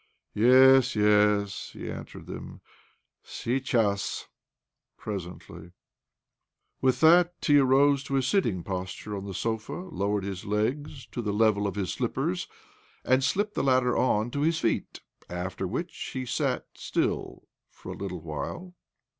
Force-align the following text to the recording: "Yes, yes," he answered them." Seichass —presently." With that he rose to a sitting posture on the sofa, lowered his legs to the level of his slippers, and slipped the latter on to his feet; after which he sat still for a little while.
"Yes, 0.33 0.95
yes," 0.95 1.73
he 1.73 1.91
answered 1.91 2.25
them." 2.25 2.61
Seichass 3.23 4.25
—presently." 4.97 5.73
With 6.81 7.01
that 7.01 7.35
he 7.45 7.59
rose 7.59 8.03
to 8.05 8.15
a 8.17 8.23
sitting 8.23 8.63
posture 8.63 9.15
on 9.15 9.25
the 9.25 9.35
sofa, 9.35 9.73
lowered 9.73 10.23
his 10.23 10.43
legs 10.43 11.05
to 11.11 11.21
the 11.21 11.31
level 11.31 11.67
of 11.67 11.75
his 11.75 11.93
slippers, 11.93 12.47
and 13.05 13.23
slipped 13.23 13.53
the 13.53 13.61
latter 13.63 13.95
on 13.95 14.31
to 14.31 14.41
his 14.41 14.59
feet; 14.59 15.01
after 15.29 15.67
which 15.67 15.95
he 16.13 16.25
sat 16.25 16.65
still 16.73 17.47
for 17.69 17.91
a 17.91 17.95
little 17.95 18.21
while. 18.21 18.73